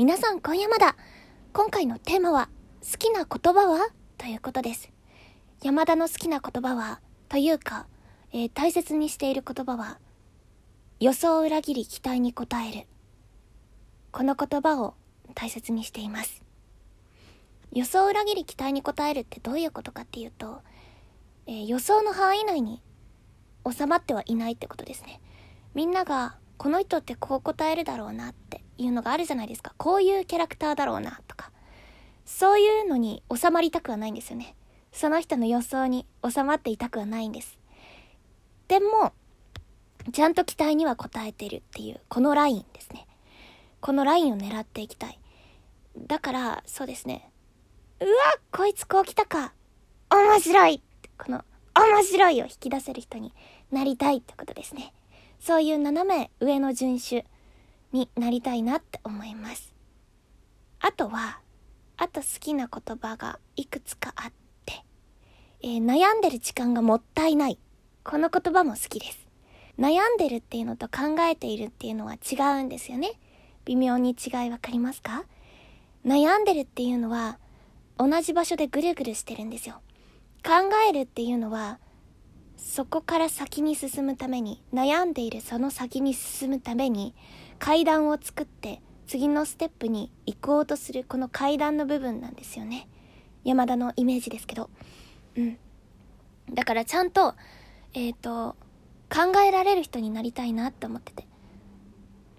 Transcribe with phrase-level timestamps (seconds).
[0.00, 0.96] 皆さん今夜まだ
[1.52, 2.48] 今回のテーマは
[2.80, 3.90] 好きな言葉は？
[4.16, 4.90] ということです。
[5.62, 7.00] 山田の好きな言葉は？
[7.28, 7.86] というか、
[8.32, 9.98] えー、大切にしている言葉は？
[11.00, 12.86] 予想を裏切り期待に応える。
[14.10, 14.94] この言葉を
[15.34, 16.42] 大切にしています。
[17.70, 20.62] 予想を裏切り期待に応えるってどういうことかっていうと、
[21.46, 22.82] えー、予想の範囲内に
[23.70, 25.20] 収まってはいないってことですね。
[25.74, 29.74] みんながこの人ってこう答えるだろうなっていうのがあるじゃないですか。
[29.76, 31.50] こういうキャラクターだろうなとか。
[32.24, 34.54] そういうのに収まりたくはないんですよね。
[34.92, 37.58] その人の予想に収まっていたくはないんです。
[38.68, 39.12] でも
[40.12, 43.06] ちゃんと期待には応えてるっていうこのラインですね。
[43.80, 45.18] このラインを狙っていきたい。
[46.06, 47.30] だからそうですね。
[48.00, 48.10] うわ
[48.50, 49.52] こいつこう来たか。
[50.10, 50.82] 面白い。
[51.18, 53.34] この面白いを引き出せる人に
[53.70, 54.94] なりたいってことですね。
[55.38, 57.24] そういう斜め上の順守。
[57.92, 59.72] になりたいなって思います。
[60.80, 61.40] あとは
[61.96, 64.32] あと好きな言葉がいくつかあっ
[64.64, 64.84] て、
[65.62, 67.58] えー、悩んでる時間がもったいない。
[68.02, 69.26] この言葉も好きです。
[69.78, 73.12] 悩んでるっていうのと考えているっていうのは違うんですよね。
[73.66, 75.24] 微妙に違いわかりますか？
[76.04, 77.38] 悩んでるっていうのは
[77.98, 79.82] 同じ場所でぐるぐるしてるんですよ。
[80.42, 80.52] 考
[80.88, 81.78] えるっていうのは
[82.56, 87.14] そこから先に進むために悩んでいるその先に進むために
[87.60, 92.88] 階段を作って次のステップに行こうとするこの階段の部分なんですよね。
[93.44, 94.70] 山田のイメージですけど。
[95.36, 95.58] うん。
[96.50, 97.34] だからちゃんと
[97.92, 98.56] えっ、ー、と
[99.08, 101.26] 考えられる人になりたいなって思ってて。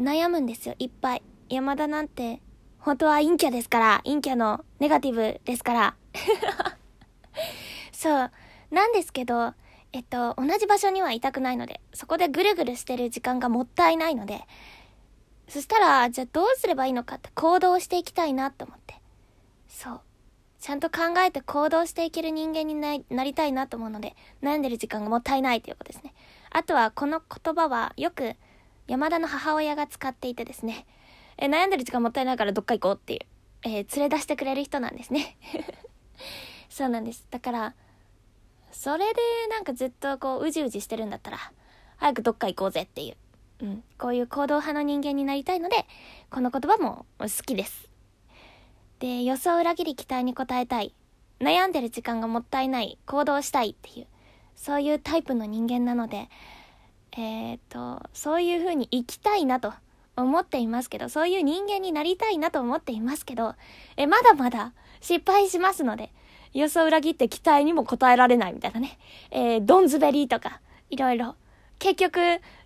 [0.00, 1.22] 悩むんですよいっぱい。
[1.50, 2.40] 山田なんて
[2.78, 5.96] 本当は陰キャですから陰キャのネガティブですから。
[7.92, 8.30] そう。
[8.70, 9.52] なんですけど
[9.92, 14.46] えっと同じ場所にはいたくないのでそこでぐるぐるしてる時間がもったいないので
[15.50, 18.94] そしたらじゃあどうすればいいのかって行動していきたいなって思って。
[19.68, 20.00] そう。
[20.60, 26.14] ちゃんと考えて行動していける人間になりたいなと思うので悩んでる時間がもったいないということですね。
[26.50, 28.36] あとはこの言葉はよく
[28.86, 30.86] 山田の母親が使っていてですね、
[31.38, 33.20] え悩んでる時間もったいないからどっか行こうっていう、
[33.62, 35.36] えー、連れ出してくれる人なんですね。
[36.68, 37.26] そうなんです。
[37.30, 37.74] だから、
[38.72, 41.38] それでなんかずっとこううじうじしてるんだったら、
[41.96, 43.16] 早くどっか行こうぜっていう、
[43.62, 45.86] うん、こういう行動派の人間になりたいので、
[46.30, 47.88] この言葉も好きです。
[48.98, 50.94] で、予想を裏切り期待に応えたい。
[51.40, 52.98] 悩んでる時間がもったいない。
[53.06, 54.06] 行動したいっていう。
[54.56, 56.28] そういうタイプの人間なので、
[57.12, 59.72] えっ、ー、と、そういう風に生きたいなと
[60.16, 63.54] 思っていますけど、そういう人間になりたいなと思っていますけど、
[63.96, 66.12] え、まだまだ失敗しますので、
[66.52, 68.98] 予想裏切って期待にも応えられないみたいなね。
[69.30, 70.60] えー、ドンズベリーとか、
[70.90, 71.36] いろいろ。
[71.80, 72.20] 結局、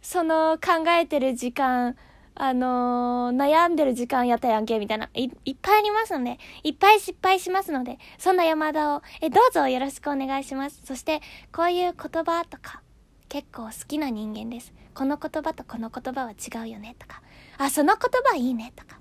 [0.00, 1.96] その考えてる時間、
[2.36, 10.80] あのー、悩んでる時間やったやんけ、みたいな、い、いっぱいありますので、いっぱい失敗しますので、そんな山田を、え、どうぞよろしくお願いします。
[10.84, 11.20] そして、
[11.52, 12.82] こういう言葉とか、
[13.28, 14.72] 結構好きな人間です。
[14.94, 17.20] この言葉とこの言葉は違うよねとか、
[17.58, 19.00] あ、その言葉いいねとか、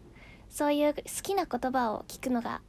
[0.50, 2.62] そういう好きな言葉を聞くのが、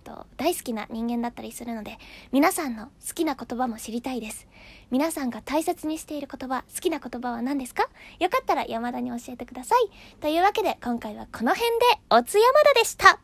[0.00, 1.98] と、大好きな人間だったりするので、
[2.32, 4.46] 皆さんの好きな言葉も知りたいです。
[4.90, 7.88] 皆さんが大切にしている言葉、好きな言葉は何ですか？
[8.18, 9.90] よかったら山田に教えてください。
[10.20, 13.18] というわけで、今回はこの辺で、おつ山田でした